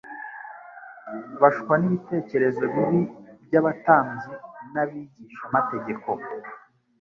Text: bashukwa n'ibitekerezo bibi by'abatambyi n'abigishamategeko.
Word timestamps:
bashukwa 1.41 1.75
n'ibitekerezo 1.77 2.63
bibi 2.73 2.99
by'abatambyi 3.45 4.31
n'abigishamategeko. 4.73 6.09